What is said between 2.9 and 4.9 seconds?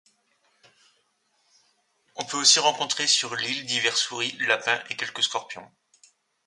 sur l'île divers souris, lapins